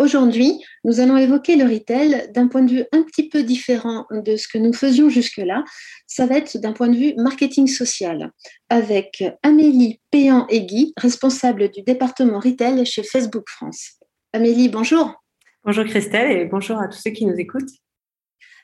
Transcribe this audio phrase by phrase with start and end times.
[0.00, 4.34] Aujourd'hui, nous allons évoquer le retail d'un point de vue un petit peu différent de
[4.36, 5.62] ce que nous faisions jusque-là.
[6.06, 8.32] Ça va être d'un point de vue marketing social,
[8.70, 13.98] avec Amélie péan Guy, responsable du département retail chez Facebook France.
[14.32, 15.22] Amélie, bonjour.
[15.64, 17.68] Bonjour Christelle et bonjour à tous ceux qui nous écoutent.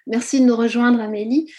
[0.06, 1.52] Merci de nous rejoindre, Amélie.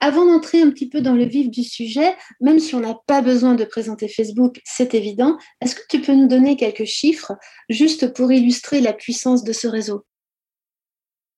[0.00, 3.22] Avant d'entrer un petit peu dans le vif du sujet, même si on n'a pas
[3.22, 7.32] besoin de présenter Facebook, c'est évident, est-ce que tu peux nous donner quelques chiffres
[7.70, 10.04] juste pour illustrer la puissance de ce réseau?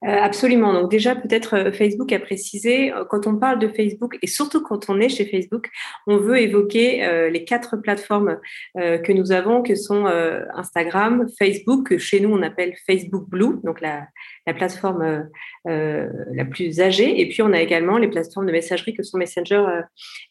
[0.03, 0.73] Absolument.
[0.73, 4.63] Donc déjà, peut-être euh, Facebook a précisé, euh, quand on parle de Facebook, et surtout
[4.63, 5.69] quand on est chez Facebook,
[6.07, 8.39] on veut évoquer les quatre plateformes
[8.75, 10.07] que nous avons, que sont
[10.55, 14.07] Instagram, Facebook, que chez nous on appelle Facebook Blue, donc la,
[14.47, 15.29] la plateforme
[15.65, 19.65] la plus âgée, et puis on a également les plateformes de messagerie que sont Messenger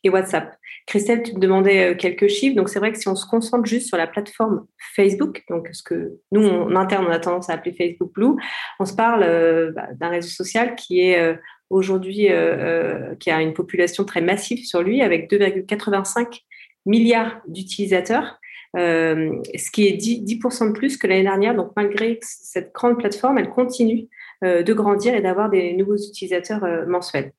[0.04, 0.56] et WhatsApp.
[0.86, 3.88] Christelle, tu me demandais quelques chiffres, donc c'est vrai que si on se concentre juste
[3.88, 7.76] sur la plateforme Facebook, donc ce que nous en interne on a tendance à appeler
[7.76, 8.36] Facebook Blue,
[8.80, 11.36] on se parle euh, bah, d'un réseau social qui est euh,
[11.70, 16.42] aujourd'hui, euh, qui a une population très massive sur lui, avec 2,85
[16.86, 18.40] milliards d'utilisateurs.
[18.76, 21.56] ce qui est 10%, 10 de plus que l'année dernière.
[21.56, 24.08] Donc, malgré cette grande plateforme, elle continue
[24.44, 27.34] de grandir et d'avoir des nouveaux utilisateurs mensuels.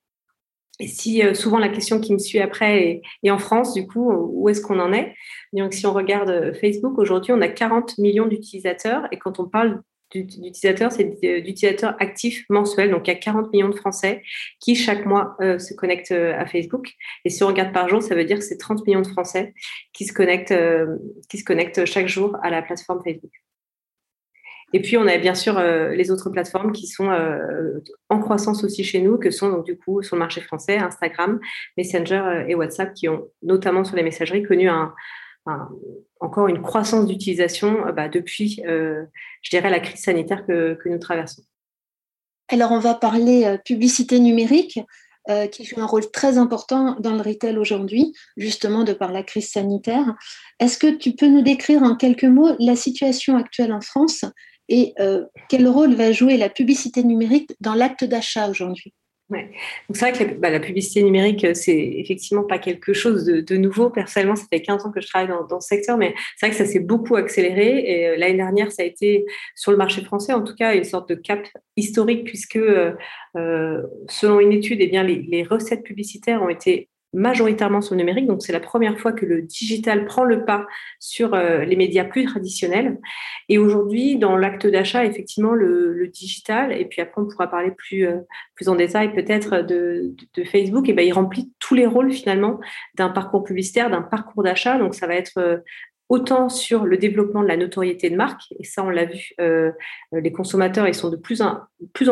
[0.81, 4.49] Et si souvent la question qui me suit après est, en France, du coup, où
[4.49, 5.15] est-ce qu'on en est?
[5.53, 9.07] Donc, si on regarde Facebook, aujourd'hui, on a 40 millions d'utilisateurs.
[9.13, 9.81] Et quand on parle
[10.11, 12.91] d'utilisateurs, c'est d'utilisateurs actifs mensuels.
[12.91, 14.23] Donc, il y a 40 millions de Français
[14.61, 16.95] qui, chaque mois, euh, se connectent euh, à Facebook.
[17.25, 19.55] Et si on regarde par jour, ça veut dire que c'est 30 millions de Français
[19.93, 20.97] qui se, connectent, euh,
[21.29, 23.33] qui se connectent chaque jour à la plateforme Facebook.
[24.75, 27.11] Et puis, on a bien sûr les autres plateformes qui sont
[28.11, 31.41] en croissance aussi chez nous, que sont donc du coup sur le marché français, Instagram,
[31.79, 34.93] Messenger et WhatsApp, qui ont notamment sur les messageries connu un,
[36.21, 39.05] encore une croissance d'utilisation euh, bah, depuis, euh,
[39.43, 41.43] je dirais, la crise sanitaire que, nous traversons.
[42.49, 44.81] Alors, on va parler euh, publicité numérique.
[45.53, 49.51] qui joue un rôle très important dans le retail aujourd'hui, justement de par la crise
[49.51, 50.15] sanitaire.
[50.59, 54.25] Est-ce que tu peux nous décrire en quelques mots la situation actuelle en France
[54.71, 54.95] et
[55.51, 58.95] quel rôle va jouer la publicité numérique dans l'acte d'achat aujourd'hui?
[59.31, 59.51] Ouais.
[59.89, 63.27] Donc c'est vrai que la, bah, la, publicité numérique, euh, c'est effectivement pas quelque chose
[63.27, 63.91] de, nouveau.
[63.91, 66.65] Personnellement, ça fait 15 ans que je travaille dans, ce secteur, mais c'est vrai que
[66.65, 67.79] ça s'est beaucoup accéléré.
[67.79, 70.85] Et euh, l'année dernière, ça a été sur le marché français, en tout cas, une
[70.85, 71.47] sorte de cap
[71.77, 72.93] historique, puisque euh,
[74.09, 78.27] selon une étude, eh les recettes publicitaires ont été majoritairement sur le numérique.
[78.27, 80.67] Donc, c'est la première fois que le digital prend le pas
[80.99, 82.99] sur euh, les médias plus traditionnels.
[83.49, 88.07] Et aujourd'hui, dans l'acte d'achat, effectivement, le, digital, et puis après, on pourra parler plus,
[88.07, 88.19] euh,
[88.55, 92.61] plus en détail peut-être de, de, Facebook, et ben, il remplit tous les rôles finalement
[92.95, 94.79] d'un parcours publicitaire, d'un parcours d'achat.
[94.79, 95.59] Donc, ça va être euh,
[96.09, 99.73] autant sur le développement de la notoriété de marque, et ça on l'a vu, euh,
[100.13, 101.59] les consommateurs ils sont de plus, en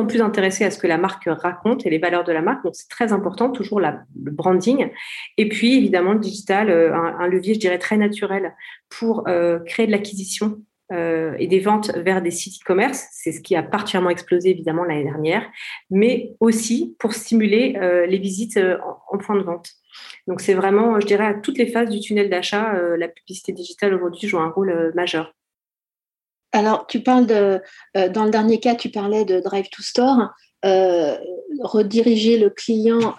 [0.07, 2.75] plus intéressés à ce que la marque raconte et les valeurs de la marque, donc
[2.75, 4.91] c'est très important, toujours le branding,
[5.39, 8.55] et puis évidemment le digital, euh, un, levier je dirais très naturel
[8.91, 10.61] pour euh, créer de l'acquisition
[10.93, 15.05] et des ventes vers des sites e-commerce, c'est ce qui a particulièrement explosé évidemment l'année
[15.05, 15.45] dernière,
[15.91, 17.77] mais aussi pour stimuler
[18.09, 18.59] les visites
[19.11, 19.71] en point de vente.
[20.27, 23.53] Donc c'est vraiment, je dirais, à toutes les phases du tunnel d'achat, euh, la publicité
[23.53, 25.35] digitale aujourd'hui joue un rôle euh, majeur.
[26.53, 27.61] Alors, tu parles de,
[27.97, 30.31] euh, dans le dernier cas, tu parlais de Drive to Store,
[31.63, 33.15] rediriger le client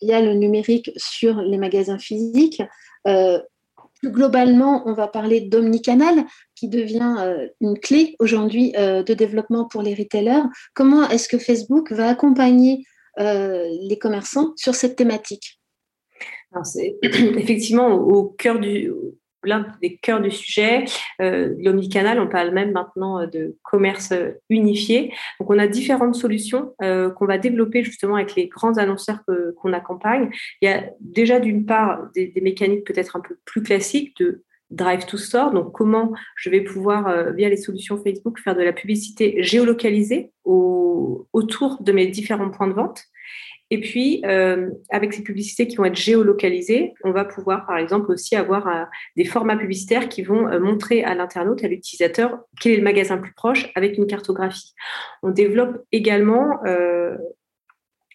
[0.00, 2.62] via le numérique sur les magasins physiques.
[3.04, 6.24] plus globalement, on va parler d'omnicanal,
[6.56, 10.42] qui devient une clé aujourd'hui de développement pour les retailers.
[10.74, 12.84] Comment est-ce que Facebook va accompagner
[13.18, 15.60] les commerçants sur cette thématique?
[16.64, 18.90] C'est effectivement au cœur du
[19.46, 20.84] l'un des cœurs du sujet.
[21.22, 25.12] Euh, L'omnicanal, on parle même maintenant euh, de commerce euh, unifié.
[25.40, 29.20] Donc, on a différentes solutions euh, qu'on va développer justement avec les grands annonceurs
[29.56, 30.30] qu'on accompagne.
[30.60, 35.06] Il y a déjà d'une part des mécaniques peut-être un peu plus classiques de Drive
[35.06, 39.42] to Store, donc comment je vais pouvoir, via les solutions Facebook, faire de la publicité
[39.42, 43.04] géolocalisée au, autour de mes différents points de vente.
[43.70, 48.12] Et puis, euh, avec ces publicités qui vont être géolocalisées, on va pouvoir, par exemple,
[48.12, 48.84] aussi avoir euh,
[49.16, 53.18] des formats publicitaires qui vont euh, montrer à l'internaute, à l'utilisateur, quel est le magasin
[53.18, 54.72] plus proche avec une cartographie.
[55.22, 56.60] On développe également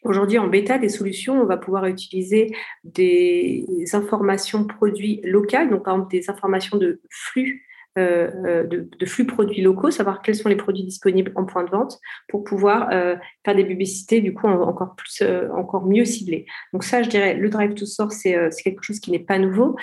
[0.03, 5.95] Aujourd'hui, en bêta, des solutions, on va pouvoir utiliser des informations produits locales, donc par
[5.95, 7.67] exemple des informations de flux
[7.97, 11.69] euh, euh, de, flux produits locaux, savoir quels sont les produits disponibles en point de
[11.69, 11.99] vente
[12.29, 15.21] pour pouvoir euh, faire des publicités du coup encore plus,
[15.53, 16.45] encore mieux ciblées.
[16.71, 19.75] Donc ça, je dirais, le drive to source, c'est quelque chose qui n'est pas nouveau,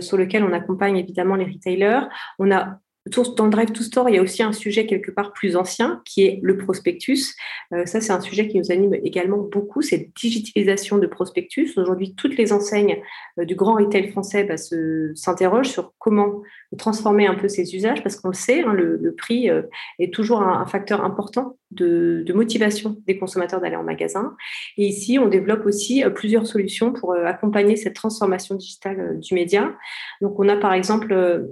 [0.00, 2.02] sur lequel on accompagne évidemment les retailers.
[2.38, 5.32] On a dans le Drive to Store, il y a aussi un sujet quelque part
[5.32, 7.34] plus ancien qui est le prospectus.
[7.72, 11.76] Euh, ça, c'est un sujet qui nous anime également beaucoup, cette digitalisation de prospectus.
[11.76, 12.98] Aujourd'hui, toutes les enseignes
[13.38, 14.56] euh, du grand retail français bah,
[15.14, 16.42] s'interrogent sur comment
[16.76, 19.62] transformer un peu ces usages parce qu'on le sait, hein, le, prix euh,
[19.98, 24.36] est toujours un, facteur important de, de, motivation des consommateurs d'aller en magasin.
[24.76, 29.74] Et ici, on développe aussi plusieurs solutions pour accompagner cette transformation digitale du média.
[30.20, 31.48] Donc, on a par exemple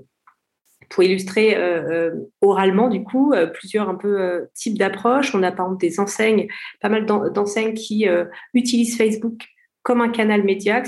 [0.88, 2.11] pour illustrer euh, euh,
[2.41, 5.35] oralement, du coup, euh, plusieurs un peu types d'approches.
[5.35, 6.49] On a par exemple des enseignes,
[6.81, 8.06] pas mal d'enseignes qui
[8.55, 9.44] utilisent Facebook
[9.83, 10.83] comme un canal média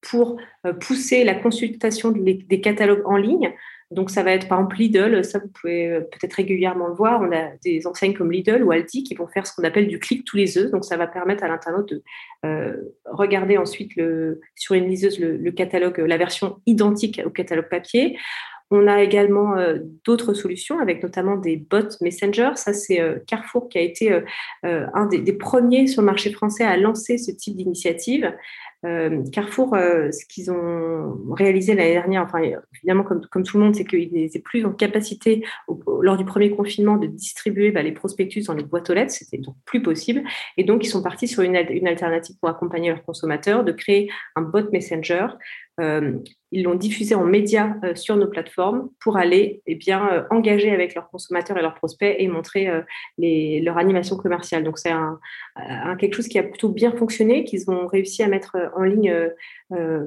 [0.00, 0.36] pour
[0.80, 3.52] pousser la consultation des catalogues en ligne.
[3.90, 7.20] Donc, ça va être par exemple Lidl, ça vous pouvez peut-être régulièrement le voir.
[7.20, 9.98] On a des enseignes comme Lidl ou Aldi qui vont faire ce qu'on appelle du
[9.98, 10.70] clic tous les œufs.
[10.70, 13.92] Donc, ça va permettre à l'internaute de regarder ensuite
[14.56, 18.16] sur une liseuse le, catalogue, la version identique au catalogue papier.
[18.74, 22.52] On a également euh, d'autres solutions avec notamment des bots Messenger.
[22.54, 26.64] Ça, c'est euh, Carrefour qui a été euh, un des, premiers sur le marché français
[26.64, 28.32] à lancer ce type d'initiative.
[29.32, 32.40] Carrefour, ce qu'ils ont réalisé l'année dernière, enfin
[32.74, 35.44] évidemment comme, tout le monde, c'est qu'ils n'étaient plus en capacité
[36.00, 39.38] lors du premier confinement de distribuer bah, les prospectus dans les boîtes aux lettres, c'était
[39.38, 40.22] donc plus possible.
[40.56, 44.42] Et donc ils sont partis sur une, alternative pour accompagner leurs consommateurs, de créer un
[44.42, 45.28] bot Messenger
[45.80, 46.18] euh,
[46.54, 50.70] ils l'ont diffusé en médias euh, sur nos plateformes pour aller eh bien, euh, engager
[50.70, 52.70] avec leurs consommateurs et leurs prospects et montrer
[53.18, 54.62] leur animation commerciale.
[54.62, 54.92] Donc c'est
[55.98, 59.30] quelque chose qui a plutôt bien fonctionné, qu'ils ont réussi à mettre en ligne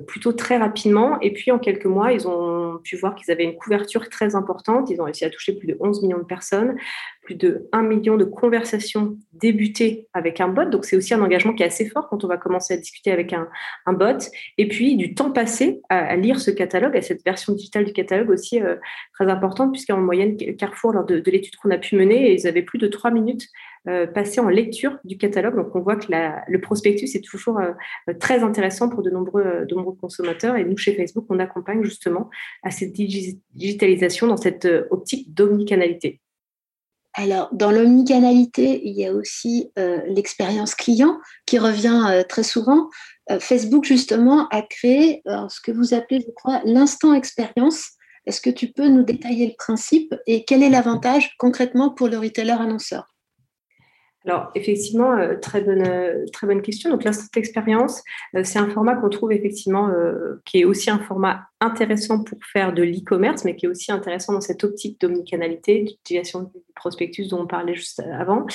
[0.07, 1.19] plutôt très rapidement.
[1.21, 4.89] Et puis en quelques mois, ils ont pu voir qu'ils avaient une couverture très importante.
[4.89, 6.75] Ils ont réussi à toucher plus de 11 millions de personnes
[7.25, 10.65] plus de 1 million de conversations débutées avec un bot.
[10.65, 13.11] Donc, c'est aussi un engagement qui est assez fort quand on va commencer à discuter
[13.11, 13.47] avec un,
[13.93, 14.17] bot.
[14.57, 18.29] Et puis, du temps passé à, lire ce catalogue, à cette version digitale du catalogue
[18.29, 18.75] aussi euh,
[19.13, 22.79] très importante, puisqu'en moyenne, Carrefour, lors de, l'étude qu'on a pu mener, ils avaient plus
[22.79, 23.47] de 3 minutes
[23.87, 25.55] euh, passées en lecture du catalogue.
[25.55, 26.07] Donc, on voit que
[26.47, 27.71] le prospectus est toujours euh,
[28.19, 30.55] très intéressant pour de nombreux, de nombreux consommateurs.
[30.55, 32.29] Et nous, chez Facebook, on accompagne justement
[32.63, 36.21] à cette digitalisation dans cette optique d'omnicanalité.
[37.17, 42.89] Alors, dans l'omnicanalité, il y a aussi euh, l'expérience client qui revient euh, très souvent.
[43.31, 47.91] Euh, Facebook, justement, a créé ce que vous appelez, je crois, l'instant expérience.
[48.25, 52.17] Est-ce que tu peux nous détailler le principe et quel est l'avantage concrètement pour le
[52.17, 53.14] retailer annonceur?
[54.25, 56.89] Alors, effectivement, euh, très, bonne, euh, très bonne question.
[56.89, 58.01] Donc, l'instant expérience,
[58.35, 59.91] euh, c'est un format qu'on trouve effectivement
[60.45, 64.33] qui est aussi un format intéressant pour faire de l'e-commerce, mais qui est aussi intéressant
[64.33, 68.45] dans cette optique d'omnicanalité, d'utilisation du prospectus dont on parlait juste avant.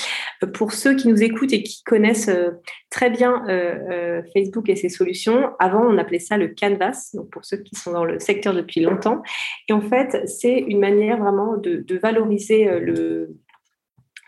[0.55, 2.31] Pour ceux qui nous écoutent et qui connaissent
[2.91, 3.45] très bien
[4.35, 7.93] Facebook et ses solutions, avant, on appelait ça le canvas, donc pour ceux qui sont
[7.93, 9.23] dans le secteur depuis longtemps.
[9.69, 13.37] Et en fait, c'est une manière vraiment de, de valoriser le,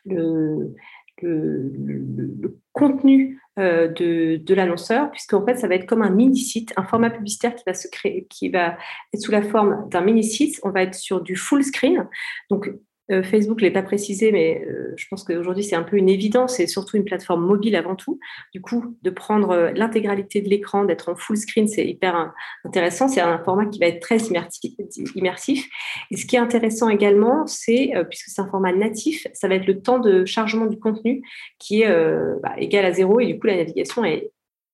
[0.04, 0.74] le
[1.22, 6.84] le, contenu euh, de, de l'annonceur, puisqu'en fait, ça va être comme un mini-site, un
[6.84, 8.76] format publicitaire qui va se créer, qui va
[9.12, 10.58] être sous la forme d'un mini-site.
[10.62, 12.08] On va être sur du full screen.
[12.50, 12.70] Donc,
[13.12, 16.58] euh, Facebook ne pas précisé, mais euh, je pense qu'aujourd'hui, c'est un peu une évidence
[16.60, 18.18] et surtout une plateforme mobile avant tout.
[18.52, 22.32] Du coup, de prendre euh, l'intégralité de l'écran, d'être en full screen, c'est hyper
[22.64, 23.08] intéressant.
[23.08, 25.68] C'est un format qui va être très immersif.
[26.10, 29.66] Et ce qui est intéressant également, c'est, puisque c'est un format natif, ça va être
[29.66, 31.22] le temps de chargement du contenu
[31.58, 31.88] qui est
[32.42, 34.30] bah, égal à zéro et du coup, la navigation est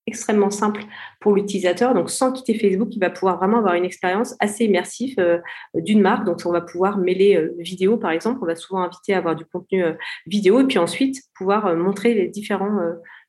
[0.09, 0.83] extrêmement simple
[1.21, 1.95] pour l'utilisateur.
[1.95, 5.39] Donc, sans quitter Facebook, il va pouvoir vraiment avoir une expérience assez immersive euh,
[5.75, 6.25] d'une marque.
[6.25, 8.41] Donc, on va pouvoir mêler euh, vidéo, par exemple.
[8.43, 9.93] On va souvent inviter à avoir du contenu euh,
[10.27, 12.79] vidéo et puis ensuite pouvoir montrer les différents,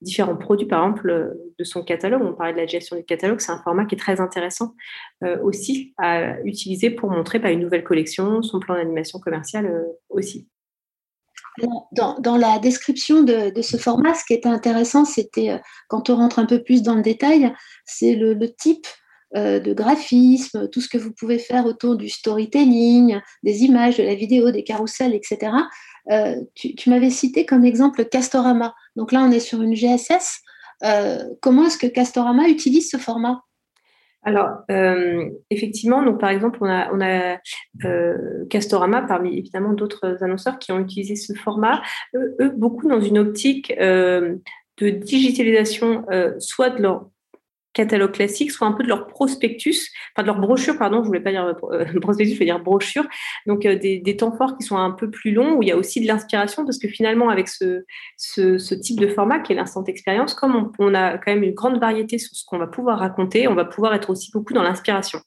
[0.02, 2.24] différents produits, par exemple, de son catalogue.
[2.24, 3.40] On parlait de la gestion du catalogue.
[3.40, 4.74] C'est un format qui est très intéressant
[5.44, 10.48] aussi à utiliser pour montrer bah, une nouvelle collection, son plan d'animation commerciale aussi.
[11.92, 16.40] Dans, la description de, ce format, ce qui était intéressant, c'était, euh, quand on rentre
[16.40, 17.54] un peu plus dans le détail,
[17.86, 18.88] c'est le, type
[19.36, 24.04] euh, de graphisme, tout ce que vous pouvez faire autour du storytelling, des images, de
[24.04, 25.52] la vidéo, des carousels, etc.
[26.12, 28.74] Euh, tu, m'avais cité comme exemple Castorama.
[28.96, 30.42] Donc là, on est sur une GSS.
[31.42, 33.44] comment est-ce que Castorama utilise ce format?
[34.24, 34.50] Alors,
[35.50, 37.38] effectivement, donc par exemple, on a, on a
[38.50, 41.82] Castorama, parmi évidemment d'autres annonceurs qui ont utilisé ce format,
[42.16, 44.42] eux, beaucoup dans une optique de
[44.80, 46.06] digitalisation,
[46.40, 47.10] soit de leur
[47.74, 51.20] catalogue classique, soit un peu de leur prospectus, enfin de leur brochure, pardon, je voulais
[51.20, 53.06] pas dire euh, prospectus, je veux dire brochure,
[53.46, 55.78] donc euh, des, temps forts qui sont un peu plus longs, où il y a
[55.78, 57.84] aussi de l'inspiration, parce que finalement, avec ce,
[58.18, 61.80] ce, type de format qui est l'instant expérience, comme on, a quand même une grande
[61.80, 65.20] variété sur ce qu'on va pouvoir raconter, on va pouvoir être aussi beaucoup dans l'inspiration.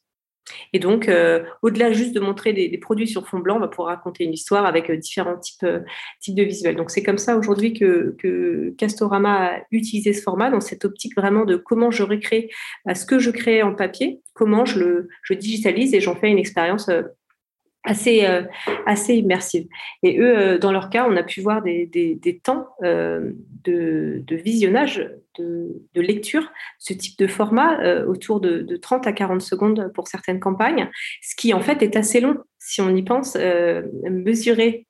[0.72, 3.88] Et donc, euh, au-delà juste de montrer des, produits sur fond blanc, on va pouvoir
[3.88, 5.80] raconter une histoire avec euh, différents types, euh,
[6.20, 6.76] types de visuels.
[6.76, 11.16] Donc, c'est comme ça aujourd'hui que, que, Castorama a utilisé ce format, dans cette optique
[11.16, 12.50] vraiment de comment je recrée
[12.94, 16.38] ce que je crée en papier, comment je le je digitalise et j'en fais une
[16.38, 16.90] expérience
[17.84, 18.42] assez, euh,
[18.86, 19.66] assez immersive.
[20.02, 23.32] Et eux, euh, dans leur cas, on a pu voir des, temps euh,
[23.64, 29.40] de, visionnage, de, de, lecture, ce type de format autour de, de, 30 à 40
[29.40, 30.90] secondes pour certaines campagnes,
[31.22, 33.36] ce qui en fait est assez long si on y pense.
[34.10, 34.86] mesurer,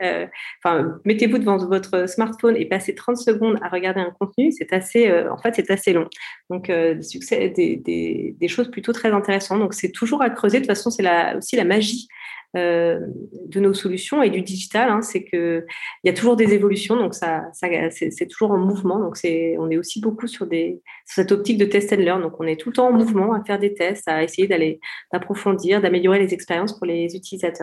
[0.63, 5.13] enfin, mettez-vous devant votre smartphone et passer 30 secondes à regarder un contenu, c'est assez,
[5.29, 6.09] en fait, c'est assez long.
[6.51, 9.61] Donc, succès, des, des, des, choses plutôt très intéressantes.
[9.61, 10.59] Donc, c'est toujours à creuser.
[10.59, 11.05] De toute façon, c'est
[11.37, 12.09] aussi la magie
[12.55, 13.01] euh,
[13.47, 15.65] de nos solutions et du digital, hein, c'est qu'il
[16.05, 18.99] y a toujours des évolutions, donc ça, c'est toujours en mouvement.
[18.99, 22.21] Donc c'est, on est aussi beaucoup sur, des, cette optique de test and learn.
[22.21, 24.81] Donc on est tout le temps en mouvement à faire des tests, à essayer d'aller
[25.13, 27.62] d'approfondir, d'améliorer les expériences pour les utilisateurs.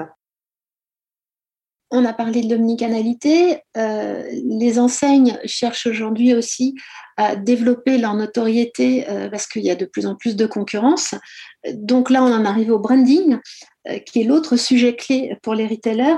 [1.92, 3.62] On a parlé de l'omnicanalité.
[3.76, 6.76] Euh, les enseignes cherchent aujourd'hui aussi
[7.18, 11.16] à développer leur notoriété euh, parce qu'il y a de plus en plus de concurrence.
[11.74, 13.38] Donc là, on en arrive au branding.
[13.88, 16.18] Euh, qui est l'autre sujet clé pour les retailers.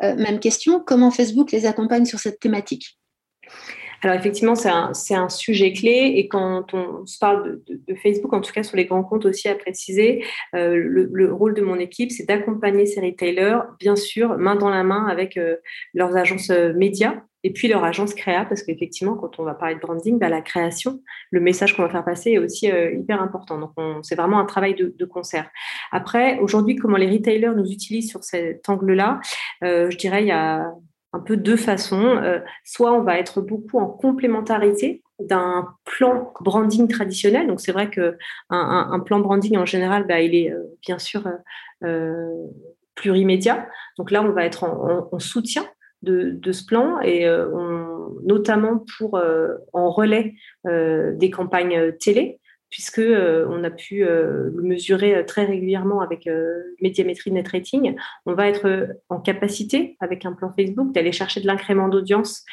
[0.00, 2.98] Même question, comment Facebook les accompagne sur cette thématique?
[4.02, 8.40] Alors effectivement, c'est un, un, sujet clé et quand on se parle de, Facebook, en
[8.40, 12.10] tout cas sur les grands comptes aussi à préciser, euh, le, rôle de mon équipe,
[12.10, 15.38] c'est d'accompagner ces retailers, bien sûr, main dans la main avec
[15.94, 19.80] leurs agences médias et puis leur agence créa, parce qu'effectivement, quand on va parler de
[19.80, 23.58] branding, bah, la création, le message qu'on va faire passer est aussi euh, hyper important.
[23.58, 25.50] Donc, c'est vraiment un travail de, concert.
[25.90, 29.20] Après, aujourd'hui, comment les retailers nous utilisent sur cet angle-là,
[29.64, 30.72] euh, je dirais, il y a
[31.12, 32.16] un peu deux façons.
[32.16, 37.46] Euh, soit on va être beaucoup en complémentarité d'un plan branding traditionnel.
[37.46, 38.14] Donc, c'est vrai qu'un
[38.50, 41.22] un, plan branding, en général, bah, il est bien sûr
[42.94, 43.68] plurimédia.
[43.98, 45.64] Donc là, on va être en soutien
[46.02, 47.48] de, ce plan et euh,
[48.24, 50.34] notamment pour euh, en relais
[50.66, 52.40] euh, des campagnes télé
[52.72, 56.28] puisque on a pu le mesurer très régulièrement avec
[56.80, 57.94] médiamétrie net rating,
[58.26, 62.44] on va être en capacité avec un plan Facebook d'aller chercher de l'incrément d'audience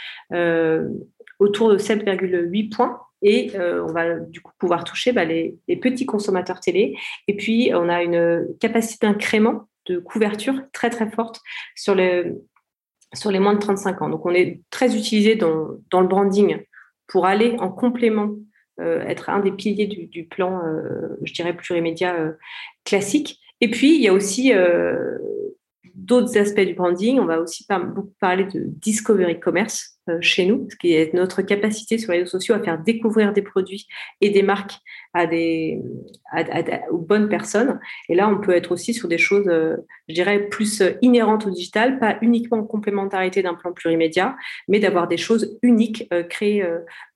[1.40, 6.60] autour de 7,8 points et on va du coup pouvoir toucher bah, les, petits consommateurs
[6.60, 6.96] télé.
[7.28, 11.42] Et puis on a une capacité d'incrément de couverture très très forte
[11.76, 12.44] sur le,
[13.14, 14.10] sur les moins de 35 ans.
[14.10, 16.60] Donc, on est très utilisé dans, le branding
[17.08, 18.36] pour aller en complément, euh,
[18.82, 22.34] être un des piliers du, du plan, euh, je dirais, plurimédia euh,
[22.86, 23.40] classique.
[23.62, 24.54] Et puis, il y a aussi
[26.00, 27.20] d'autres aspects du branding.
[27.20, 31.42] On va aussi beaucoup parler de discovery commerce euh, chez nous, ce qui est notre
[31.42, 33.88] capacité sur les réseaux sociaux à faire découvrir des produits
[34.22, 34.78] et des marques
[35.14, 35.82] à des,
[36.92, 37.80] aux bonnes personnes.
[38.08, 39.78] Et là, on peut être aussi sur des choses, euh,
[40.08, 44.36] je dirais, plus inhérentes au digital, pas uniquement en complémentarité d'un plan plurimédia,
[44.68, 46.66] mais d'avoir des choses uniques euh, créées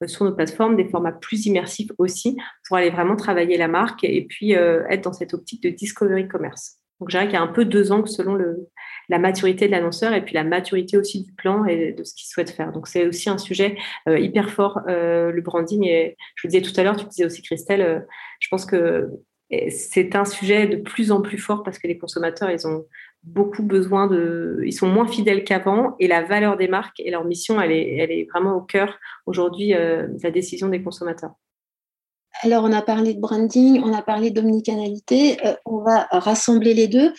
[0.05, 2.37] sur nos plateformes, des formats plus immersifs aussi,
[2.67, 6.79] pour aller vraiment travailler la marque et puis être dans cette optique de discovery commerce.
[6.99, 8.69] Donc, je dirais qu'il y a un peu deux angles selon le,
[9.09, 12.27] la maturité de l'annonceur et puis la maturité aussi du plan et de ce qu'il
[12.27, 12.71] souhaite faire.
[12.71, 15.85] Donc, c'est aussi un sujet euh, hyper fort, euh, le branding.
[15.85, 17.99] Et je vous disais tout à l'heure, tu disais aussi, Christelle, euh,
[18.39, 19.09] je pense que
[19.69, 22.85] c'est un sujet de plus en plus fort parce que les consommateurs, ils ont
[23.21, 27.23] beaucoup besoin de, ils sont moins fidèles qu'avant et la valeur des marques et leur
[27.23, 31.33] mission, elle est, elle est vraiment au cœur aujourd'hui de la décision des consommateurs.
[32.41, 35.37] Alors, on a parlé de branding, on a parlé d'omnicanalité.
[35.65, 37.13] On va rassembler les deux,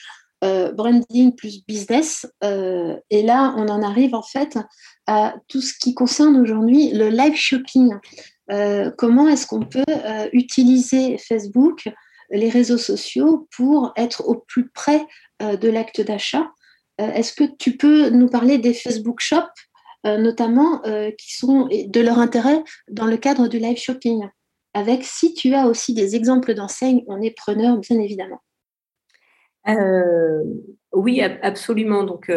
[0.45, 2.27] euh, branding plus business.
[2.43, 4.59] Euh, et là, on en arrive en fait
[5.07, 7.95] à tout ce qui concerne aujourd'hui le live shopping.
[8.99, 9.85] comment est-ce qu'on peut
[10.33, 11.89] utiliser Facebook,
[12.31, 15.07] les réseaux sociaux pour être au plus près
[15.41, 16.51] de l'acte d'achat?
[16.99, 19.61] Est-ce que tu peux nous parler des Facebook Shops,
[20.05, 20.83] notamment,
[21.19, 24.29] qui sont de leur intérêt dans le cadre du live shopping?
[24.75, 28.41] Avec si tu as aussi des exemples d'enseignes, on est preneur, bien évidemment.
[30.93, 32.05] Oui, absolument.
[32.05, 32.31] Donc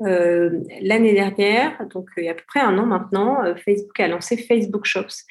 [0.00, 4.36] l'année dernière, donc il y a à peu près un an maintenant, Facebook a lancé
[4.36, 5.24] Facebook Shops,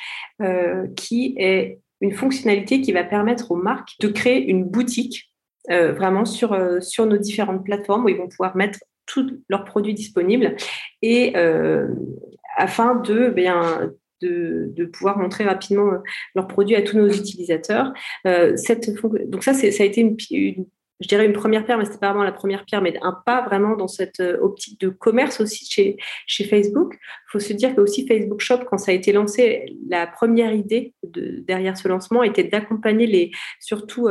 [0.96, 5.34] qui est une fonctionnalité qui va permettre aux marques de créer une boutique
[5.68, 10.56] vraiment sur, sur nos différentes plateformes où ils vont pouvoir mettre tous leurs produits disponibles
[11.02, 11.34] et
[12.56, 13.92] afin de bien
[14.22, 15.92] de, pouvoir montrer rapidement
[16.36, 17.94] leurs produits à tous nos utilisateurs.
[18.24, 20.18] donc ça, ça a été une,
[21.00, 23.42] je dirais une première pierre, mais c'était pas vraiment la première pierre, mais un pas
[23.46, 25.98] vraiment dans cette optique de commerce aussi chez,
[26.44, 26.98] Facebook.
[27.00, 30.54] Il faut se dire que aussi Facebook Shop, quand ça a été lancé, la première
[30.54, 34.10] idée de, derrière ce lancement était d'accompagner les, surtout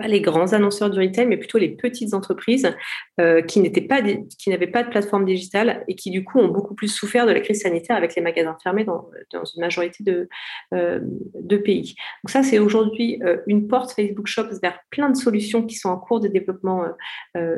[0.00, 2.74] pas les grands annonceurs du retail, mais plutôt les petites entreprises
[3.20, 4.00] euh, qui n'étaient pas
[4.46, 7.40] n'avaient pas de plateforme digitale et qui du coup ont beaucoup plus souffert de la
[7.40, 10.28] crise sanitaire avec les magasins fermés dans, une majorité de,
[10.74, 11.00] euh,
[11.34, 11.94] de pays.
[12.24, 15.90] Donc ça, c'est aujourd'hui euh, une porte Facebook Shops vers plein de solutions qui sont
[15.90, 16.84] en cours de développement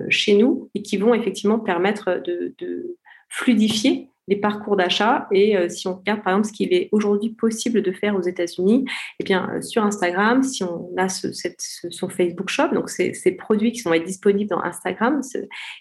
[0.08, 2.96] chez nous et qui vont effectivement permettre de
[3.28, 5.26] fluidifier les parcours d'achat.
[5.32, 8.22] Et euh, si on regarde par exemple ce qu'il est aujourd'hui possible de faire aux
[8.22, 8.84] États-Unis,
[9.20, 13.80] eh bien euh, sur Instagram, si on a son Facebook Shop, donc ces, produits qui
[13.80, 15.20] sont disponibles dans Instagram,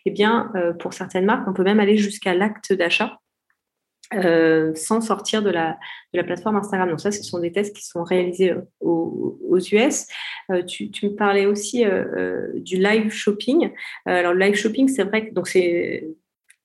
[0.06, 3.18] eh bien euh, pour certaines marques, on peut même aller jusqu'à l'acte d'achat.
[4.76, 5.78] sans sortir de la,
[6.14, 6.90] de la plateforme Instagram.
[6.90, 10.08] Donc ça, ce sont des tests qui sont réalisés aux, aux US.
[10.68, 11.86] Tu, tu, me parlais aussi
[12.56, 13.72] du live shopping.
[14.06, 16.10] alors le live shopping, c'est vrai que donc c'est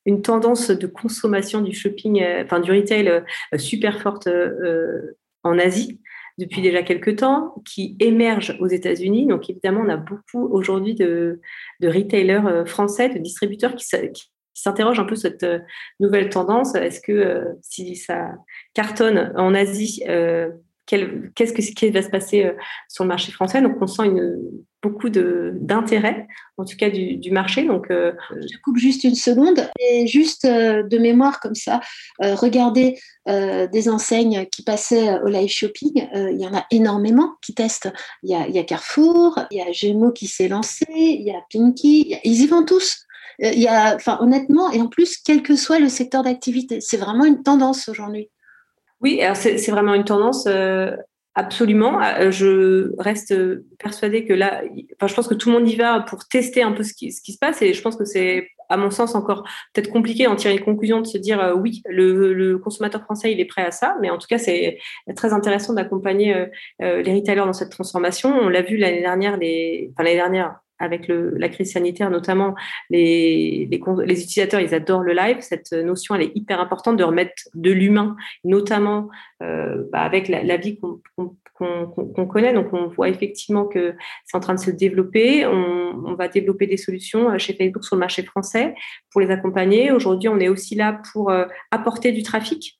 [0.06, 3.20] une tendance de consommation du shopping, euh, enfin du retail euh,
[3.58, 6.00] super forte euh, en Asie
[6.38, 9.26] depuis déjà quelques temps, qui émerge aux États-Unis.
[9.26, 11.40] Donc évidemment, on a beaucoup aujourd'hui de,
[11.82, 13.86] retailers français, de distributeurs qui,
[14.52, 15.46] s'interrogent un peu cette
[15.98, 16.74] nouvelle tendance.
[16.74, 18.34] Est-ce que si ça
[18.74, 20.02] cartonne en Asie,
[20.86, 22.50] qu'est-ce qui va se passer
[22.88, 24.08] sur le marché français Donc on sent
[24.86, 26.26] beaucoup d'intérêt,
[26.56, 27.64] en tout cas du, marché.
[27.64, 29.68] Donc, euh, Je coupe juste une seconde.
[29.80, 31.80] Et juste euh, de mémoire comme ça,
[32.22, 36.06] euh, regardez des enseignes qui passaient au live shopping.
[36.14, 37.92] Il y en a énormément qui testent.
[38.22, 42.16] Il y a, Carrefour, il y a Gémeaux qui s'est lancé, il y a Pinky,
[42.22, 43.04] ils y vont tous.
[43.40, 46.98] Il y a, enfin, honnêtement, et en plus, quel que soit le secteur d'activité, c'est
[46.98, 48.30] vraiment une tendance aujourd'hui.
[49.00, 50.46] Oui, c'est vraiment une tendance.
[51.38, 52.02] Absolument.
[52.02, 53.34] Euh, je reste
[53.76, 54.62] persuadée que là,
[54.94, 57.12] enfin, je pense que tout le monde y va pour tester un peu ce qui,
[57.12, 60.24] ce qui se passe et je pense que c'est, à mon sens, encore peut-être compliqué
[60.24, 63.44] d'en tirer une conclusion, de se dire euh, oui, le, le, consommateur français, il est
[63.44, 63.98] prêt à ça.
[64.00, 64.78] Mais en tout cas, c'est
[65.14, 68.30] très intéressant d'accompagner euh, les retailers dans cette transformation.
[68.30, 72.54] On l'a vu l'année dernière, les, enfin, l'année dernière, avec le, la crise sanitaire notamment,
[72.90, 75.38] les, les, les, utilisateurs, ils adorent le live.
[75.40, 79.08] Cette notion, elle est hyper importante de remettre de l'humain, notamment
[79.42, 81.00] euh, bah, avec la, vie qu'on
[81.58, 82.52] qu'on connaît.
[82.52, 85.46] Donc, on voit effectivement que c'est en train de se développer.
[85.46, 88.74] On, on, va développer des solutions euh, chez Facebook sur le marché français
[89.10, 89.90] pour les accompagner.
[89.90, 92.78] Aujourd'hui, on est aussi là pour euh, apporter du trafic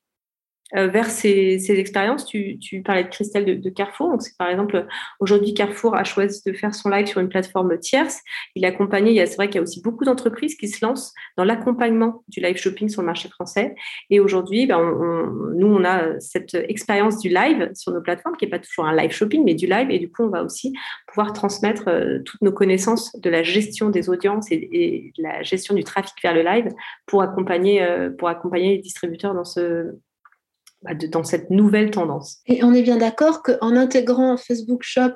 [0.75, 2.25] euh, vers ces, ces expériences.
[2.25, 4.09] Tu, tu, parlais de Christelle de, de Carrefour.
[4.09, 4.85] Donc, par exemple,
[5.19, 8.19] aujourd'hui, Carrefour a choisi de faire son live sur une plateforme tierce.
[8.53, 11.45] Il est accompagné, c'est vrai qu'il y a aussi beaucoup d'entreprises qui se lancent dans
[11.45, 13.75] l'accompagnement du live shopping sur le marché français.
[14.09, 18.43] Et aujourd'hui, ben, on, nous, on a cette expérience du live sur nos plateformes, qui
[18.43, 19.89] n'est pas toujours un live shopping, mais du live.
[19.89, 20.73] Et du coup, on va aussi
[21.07, 25.75] pouvoir transmettre euh, toutes nos connaissances de la gestion des audiences et, de la gestion
[25.75, 26.67] du trafic vers le live
[27.05, 29.93] pour accompagner, euh, pour accompagner les distributeurs dans ce,
[31.11, 32.37] dans cette nouvelle tendance.
[32.45, 35.13] Et on est bien d'accord qu'en intégrant Facebook Shop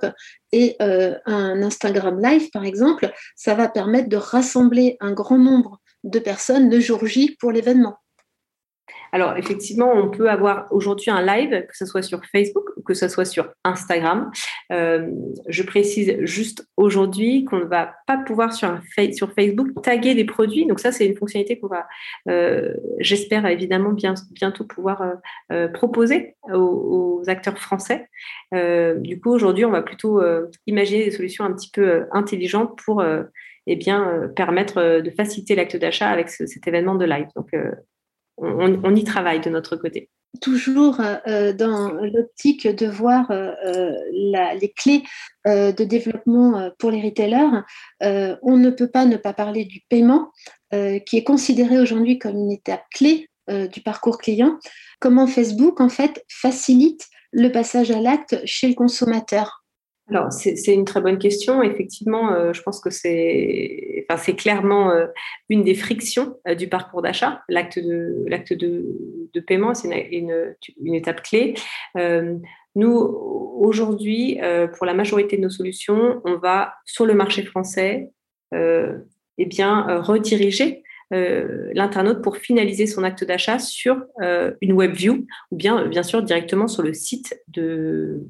[0.51, 5.79] et euh, un Instagram Live, par exemple, ça va permettre de rassembler un grand nombre
[6.03, 7.97] de personnes le jour J pour l'événement.
[9.13, 13.07] Alors, effectivement, on peut avoir aujourd'hui un live, que ce soit sur Facebook que ce
[13.07, 14.31] soit sur Instagram.
[14.71, 15.09] Euh,
[15.47, 18.79] je précise juste aujourd'hui qu'on ne va pas pouvoir sur,
[19.35, 20.65] Facebook taguer des produits.
[20.65, 21.87] Donc, ça, c'est une fonctionnalité qu'on va,
[22.29, 25.03] euh, j'espère évidemment, bien, bientôt pouvoir
[25.51, 28.09] euh, proposer aux, acteurs français.
[28.51, 30.19] du coup, aujourd'hui, on va plutôt
[30.65, 33.03] imaginer des solutions un petit peu intelligentes pour
[33.67, 37.27] eh bien, permettre de faciliter l'acte d'achat avec cet événement de live.
[37.35, 37.51] Donc,
[38.37, 40.09] on, y travaille de notre côté.
[40.39, 45.03] Toujours euh, dans l'optique de voir euh, euh, les clés
[45.45, 47.63] de développement pour les retailers,
[47.99, 50.31] on ne peut pas ne pas parler du paiement,
[50.71, 54.59] qui est considéré aujourd'hui comme une étape clé du parcours client.
[54.99, 59.60] Comment Facebook, en fait, facilite le passage à l'acte chez le consommateur
[60.11, 61.63] alors, c'est une très bonne question.
[61.63, 65.07] Effectivement, euh, je pense que c'est enfin, clairement euh,
[65.49, 67.43] une des frictions euh, du parcours d'achat.
[67.47, 68.25] L'acte de,
[69.33, 71.53] de, paiement, c'est une, une, étape clé.
[72.75, 74.39] Nous, aujourd'hui,
[74.77, 78.11] pour la majorité de nos solutions, on va sur le marché français,
[78.53, 84.05] eh bien, rediriger l'internaute pour finaliser son acte d'achat sur
[84.61, 88.25] une web view ou bien, bien sûr, directement sur le site de,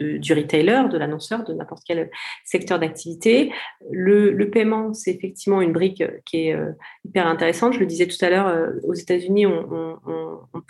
[0.00, 2.10] du retailer, de l'annonceur, de n'importe quel
[2.44, 3.52] secteur d'activité.
[3.90, 6.72] Le, paiement, c'est effectivement une brique qui est euh,
[7.04, 7.74] hyper intéressante.
[7.74, 9.98] Je le disais tout à l'heure, euh, aux États-Unis, on,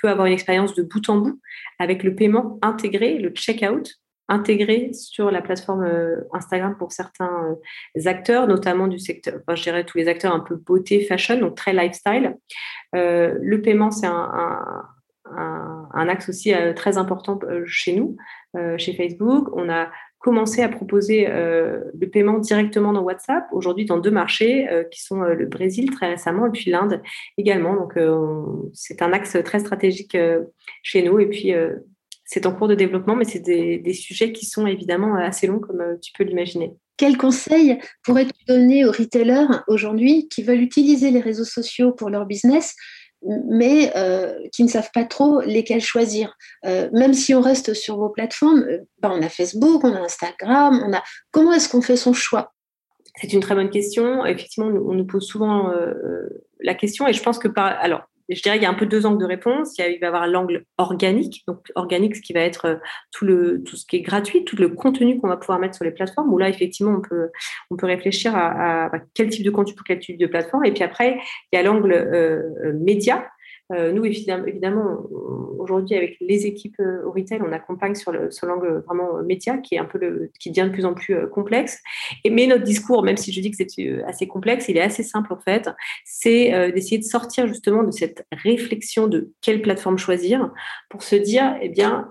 [0.00, 1.40] peut avoir une expérience de bout en bout
[1.78, 7.56] avec le paiement intégré, le checkout intégré sur la plateforme euh, Instagram pour certains
[8.06, 11.56] acteurs, notamment du secteur, enfin, je dirais tous les acteurs un peu beauté, fashion, donc
[11.56, 12.36] très lifestyle.
[12.92, 14.84] le paiement, c'est un,
[16.08, 18.16] axe aussi euh, très important euh, chez nous,
[18.56, 19.48] euh, chez Facebook.
[19.54, 25.00] On a commencé à proposer le paiement directement dans WhatsApp, aujourd'hui dans deux marchés qui
[25.02, 27.00] sont le Brésil très récemment et puis l'Inde
[27.38, 27.74] également.
[27.74, 27.98] Donc
[28.74, 30.14] c'est un axe très stratégique
[30.82, 31.54] chez nous et puis
[32.26, 35.58] c'est en cours de développement, mais c'est des, des, sujets qui sont évidemment assez longs
[35.58, 36.74] comme tu peux l'imaginer.
[36.98, 42.26] Quels conseils pourrais-tu donner aux retailers aujourd'hui qui veulent utiliser les réseaux sociaux pour leur
[42.26, 42.76] business
[43.22, 46.34] mais euh, qui ne savent pas trop lesquels choisir.
[46.64, 50.00] Euh, même si on reste sur vos plateformes, euh, ben, on a Facebook, on a
[50.00, 51.02] Instagram, on a.
[51.30, 52.52] Comment est-ce qu'on fait son choix?
[53.20, 54.24] C'est une très bonne question.
[54.24, 55.72] Effectivement, on nous pose souvent
[56.60, 57.66] la question, et je pense que par.
[57.66, 59.76] Alors, je dirais qu'il y a un peu deux angles de réponse.
[59.78, 62.76] Il, va y avoir l'angle organique, donc organique, ce qui va être euh,
[63.12, 65.84] tout, le, tout ce qui est gratuit, tout le contenu qu'on va pouvoir mettre sur
[65.84, 67.30] les plateformes, où là, effectivement, on peut,
[67.70, 70.64] on peut réfléchir à, quel type de contenu pour quel type de plateforme.
[70.64, 71.18] Et puis après,
[71.52, 73.26] il y a l'angle euh, euh, média,
[73.72, 75.02] euh, nous, évidemment,
[75.58, 79.76] aujourd'hui, avec les équipes euh, au retail, on accompagne sur l'angle vraiment euh, média, qui
[79.76, 81.80] est un peu le, qui devient de plus en plus complexe.
[82.24, 85.02] Et, mais notre discours, même si je dis que c'est assez complexe, il est assez
[85.02, 85.68] simple en fait.
[86.04, 90.50] C'est d'essayer de sortir justement de cette réflexion de quelle plateforme choisir
[90.88, 92.08] pour se dire, eh bien,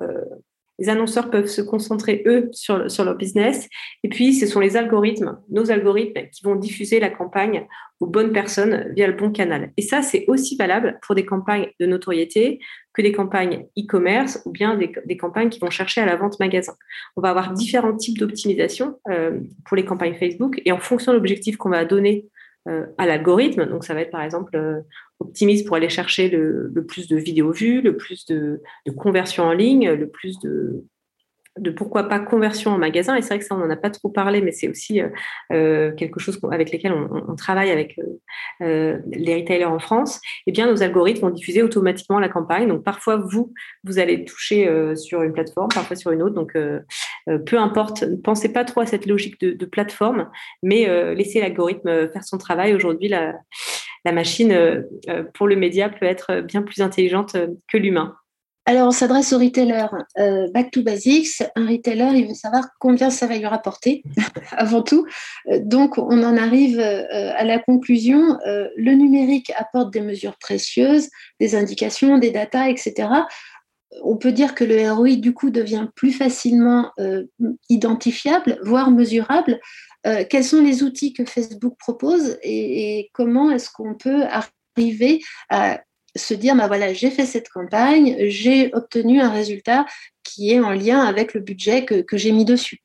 [0.80, 3.68] les annonceurs peuvent se concentrer, eux, sur, leur business.
[4.04, 7.68] Et puis, ce sont les algorithmes, nos algorithmes, qui vont diffuser la campagne
[8.00, 9.72] aux bonnes personnes via le bon canal.
[9.76, 12.60] Et ça, c'est aussi valable pour des campagnes de notoriété
[12.94, 16.74] que des campagnes e-commerce ou bien des, campagnes qui vont chercher à la vente magasin.
[17.18, 21.18] On va avoir différents types d'optimisation euh, pour les campagnes Facebook et en fonction de
[21.18, 22.26] l'objectif qu'on va donner
[22.98, 24.82] à l'algorithme, donc ça va être par exemple euh,
[25.19, 29.54] optimise pour aller chercher le, plus de vidéos vues, le plus de, de conversions en
[29.54, 30.84] ligne, le plus de,
[31.58, 33.16] de pourquoi pas conversion en magasin.
[33.16, 35.10] Et c'est vrai que ça, on n'en a pas trop parlé, mais c'est aussi euh,
[35.52, 38.00] euh, quelque chose avec lequel on, travaille avec
[38.62, 40.20] euh, les retailers en France.
[40.48, 42.68] Eh bien, nos algorithmes vont diffuser automatiquement la campagne.
[42.68, 46.36] Donc, parfois, vous, vous allez toucher sur une plateforme, parfois sur une autre.
[46.36, 46.54] Donc,
[47.46, 50.30] peu importe, ne pensez pas trop à cette logique de, plateforme,
[50.64, 52.74] mais laissez l'algorithme faire son travail.
[52.74, 54.86] Aujourd'hui, la machine
[55.34, 57.36] pour le média peut être bien plus intelligente
[57.68, 58.16] que l'humain.
[58.69, 59.88] Alors, on s'adresse au retailer
[60.19, 61.41] euh, Back to Basics.
[61.55, 64.03] Un retailer, il veut savoir combien ça va lui rapporter,
[64.51, 65.08] avant tout.
[65.51, 68.38] Euh, donc, on en arrive euh, à la conclusion.
[68.45, 73.10] le numérique apporte des mesures précieuses, des indications, des datas, etc.
[74.03, 76.91] On peut dire que le ROI, du coup, devient plus facilement
[77.69, 79.60] identifiable, voire mesurable.
[80.29, 85.82] quels sont les outils que Facebook propose et, et comment est-ce qu'on peut arriver à
[86.15, 89.86] se dire, bah voilà, j'ai fait cette campagne, j'ai obtenu un résultat
[90.24, 92.82] qui est en lien avec le budget que, que j'ai mis dessus.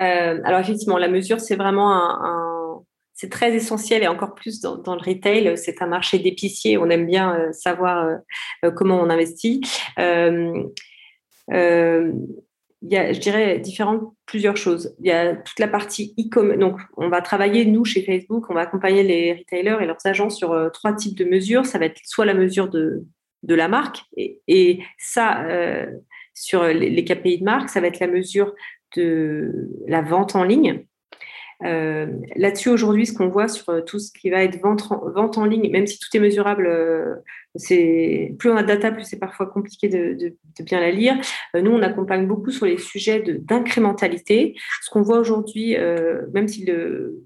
[0.00, 2.82] Euh, alors effectivement, la mesure, c'est vraiment un,
[3.14, 5.56] c'est très essentiel et encore plus dans, le retail.
[5.58, 6.78] C'est un marché d'épicier.
[6.78, 8.18] On aime bien euh, savoir
[8.64, 9.60] euh, comment on investit
[12.82, 14.94] il y a, je dirais, différentes, plusieurs choses.
[15.00, 16.58] Il y a toute la partie e-commerce.
[16.58, 20.30] Donc, on va travailler, nous, chez Facebook, on va accompagner les retailers et leurs agents
[20.30, 21.66] sur euh, trois types de mesures.
[21.66, 23.04] Ça va être soit la mesure de,
[23.42, 25.86] de la marque, et, ça, euh,
[26.34, 28.54] sur les, les, KPI de marque, ça va être la mesure
[28.96, 30.84] de la vente en ligne.
[31.64, 35.44] Euh, Là-dessus, aujourd'hui, ce qu'on voit sur euh, tout ce qui va être vente en,
[35.44, 37.16] ligne, même si tout est mesurable, euh,
[37.54, 40.90] c'est plus on a de data, plus c'est parfois compliqué de, de, de, bien la
[40.90, 41.16] lire.
[41.54, 44.54] Euh, nous, on accompagne beaucoup sur les sujets d'incrémentalité.
[44.82, 45.76] Ce qu'on voit aujourd'hui,
[46.32, 47.22] même si le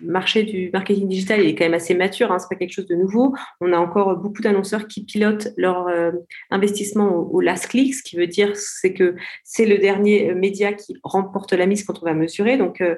[0.00, 2.94] marché du marketing digital est quand même assez mature, hein, c'est pas quelque chose de
[2.94, 3.34] nouveau.
[3.60, 6.12] On a encore beaucoup d'annonceurs qui pilotent leur euh,
[6.50, 10.72] investissement au, last click, ce qui veut dire c'est que c'est le dernier euh, média
[10.72, 12.56] qui remporte la mise quand on va mesurer.
[12.56, 12.96] Donc euh,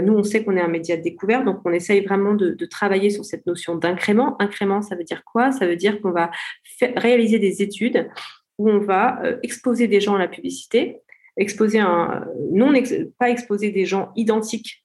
[0.00, 2.66] nous, on sait qu'on est un média de découverte, donc on essaye vraiment de, de
[2.66, 4.40] travailler sur cette notion d'incrément.
[4.40, 5.52] Incrément, ça veut dire quoi?
[5.52, 6.30] Ça veut dire qu'on va
[6.96, 8.08] réaliser des études
[8.58, 11.00] où on va exposer des gens à la publicité,
[11.36, 12.72] exposer un non
[13.18, 14.84] pas exposer des gens identiques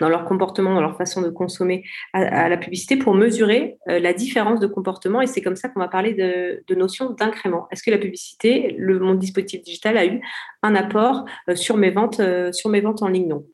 [0.00, 4.60] dans leur comportement, dans leur façon de consommer à, la publicité pour mesurer la différence
[4.60, 5.20] de comportement.
[5.20, 7.66] Et c'est comme ça qu'on va parler de, notion d'incrément.
[7.70, 10.20] Est-ce que la publicité, le, mon dispositif digital a eu
[10.62, 11.24] un apport
[11.54, 12.20] sur mes ventes,
[12.52, 13.28] sur mes ventes en ligne?
[13.28, 13.44] Non.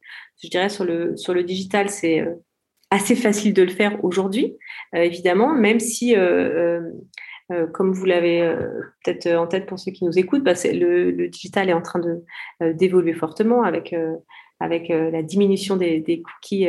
[0.43, 2.27] Je dirais sur le, sur le digital, c'est
[2.91, 4.57] assez facile de le faire aujourd'hui,
[4.93, 6.15] évidemment, même si
[7.53, 11.29] euh, comme vous l'avez euh, peut-être en tête pour ceux qui nous écoutent, bah, le,
[11.29, 12.01] digital est en train
[12.63, 13.95] euh, d'évoluer fortement avec
[14.59, 16.67] avec la diminution des, des cookies,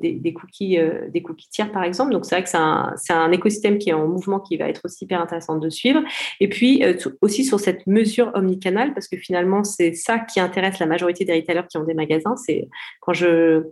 [0.00, 2.12] des, des, cookies, des cookies tiers par exemple.
[2.12, 4.80] Donc c'est vrai que c'est un, un, écosystème qui est en mouvement, qui va être
[4.84, 6.00] aussi hyper intéressant de suivre.
[6.40, 6.82] Et puis
[7.20, 11.34] aussi sur cette mesure omnicanal, parce que finalement c'est ça qui intéresse la majorité des
[11.34, 12.36] retailers qui ont des magasins.
[12.36, 12.68] C'est
[13.00, 13.64] quand je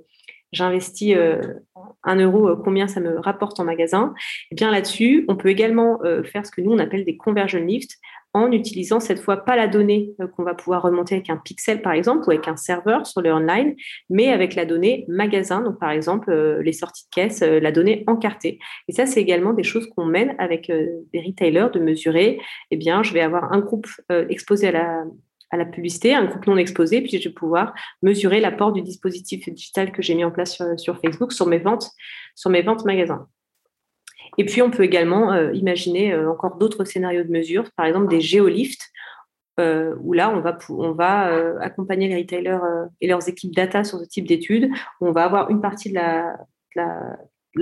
[0.52, 1.16] j'investis
[1.88, 4.14] euh, un euro, euh, combien ça me rapporte en magasin.
[4.50, 7.60] Eh bien là-dessus, on peut également euh, faire ce que nous on appelle des conversion
[7.60, 7.96] lifts
[8.32, 11.92] en utilisant cette fois pas la donnée qu'on va pouvoir remonter avec un pixel par
[11.92, 13.76] exemple ou avec un serveur sur le online,
[14.10, 18.58] mais avec la donnée magasin, donc par exemple les sorties de caisse, la donnée encartée.
[18.88, 22.40] Et ça, c'est également des choses qu'on mène avec des retailers de mesurer.
[22.72, 25.04] Eh bien, je vais avoir un groupe exposé à la,
[25.54, 29.48] à la publicité, un groupe non exposé, puis je vais pouvoir mesurer l'apport du dispositif
[29.48, 31.90] digital que j'ai mis en place sur, Facebook sur mes ventes,
[32.34, 33.28] sur mes ventes magasins.
[34.36, 38.08] Et puis, on peut également euh, imaginer euh, encore d'autres scénarios de mesure, par exemple
[38.08, 38.90] des géolifts,
[39.60, 40.34] euh, où là,
[40.68, 42.58] on va, accompagner les retailers
[43.00, 44.70] et leurs équipes data sur ce type d'études.
[45.00, 46.36] On va avoir une partie de la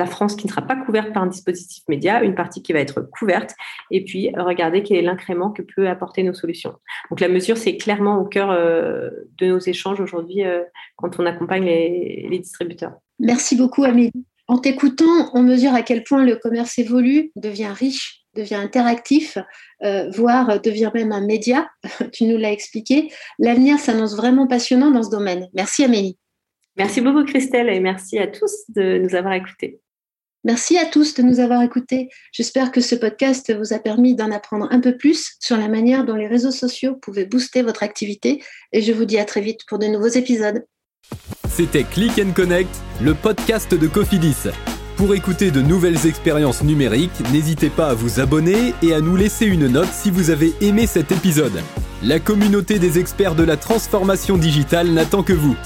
[0.06, 3.02] France qui ne sera pas couverte par un dispositif média, une partie qui va être
[3.02, 3.54] couverte,
[3.90, 6.74] et puis regarder quel est l'incrément que peut apporter nos solutions.
[7.10, 10.62] Donc la mesure, c'est clairement au cœur euh, de nos échanges aujourd'hui euh,
[10.96, 12.92] quand on accompagne les, distributeurs.
[13.18, 14.10] Merci beaucoup, Amélie.
[14.48, 19.38] En t'écoutant, on mesure à quel point le commerce évolue, devient riche, devient interactif,
[19.84, 21.68] euh, voire devient même un média.
[22.12, 23.12] tu nous l'as expliqué.
[23.38, 25.48] L'avenir s'annonce vraiment passionnant dans ce domaine.
[25.54, 26.18] Merci, Amélie.
[26.76, 29.81] Merci beaucoup Christelle et merci à tous de nous avoir écoutés.
[30.44, 32.08] Merci à tous de nous avoir écoutés.
[32.32, 36.04] J'espère que ce podcast vous a permis d'en apprendre un peu plus sur la manière
[36.04, 39.60] dont les réseaux sociaux pouvaient booster votre activité et je vous dis à très vite
[39.68, 40.64] pour de nouveaux épisodes.
[41.48, 44.48] C'était Click and Connect, le podcast de Cofidis.
[44.96, 49.46] Pour écouter de nouvelles expériences numériques, n'hésitez pas à vous abonner et à nous laisser
[49.46, 51.62] une note si vous avez aimé cet épisode.
[52.02, 55.56] La communauté des experts de la transformation digitale n'attend que vous.